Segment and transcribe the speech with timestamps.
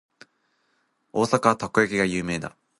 [1.13, 2.55] 大阪はたこ焼きが有名だ。